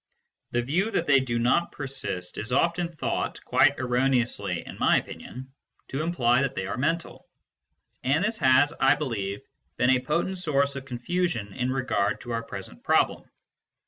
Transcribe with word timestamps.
The 0.49 0.63
view 0.63 0.89
that 0.89 1.05
they 1.05 1.19
do 1.19 1.37
not 1.37 1.71
persist 1.71 2.39
is 2.39 2.51
often 2.51 2.91
thought, 2.91 3.39
quite 3.45 3.77
erroneously 3.77 4.65
in 4.65 4.79
my 4.79 4.97
opinion, 4.97 5.53
to 5.89 6.01
imply 6.01 6.41
that 6.41 6.55
they 6.55 6.65
are 6.65 6.75
mental; 6.75 7.27
and 8.03 8.23
this 8.23 8.39
has, 8.39 8.73
1 8.79 8.97
believe, 8.97 9.41
been 9.77 9.91
a 9.91 9.99
potent 10.01 10.39
source 10.39 10.75
of 10.75 10.85
confusion 10.85 11.53
in 11.53 11.69
regard 11.71 12.19
to 12.21 12.31
our 12.31 12.41
present 12.41 12.81
problem. 12.83 13.29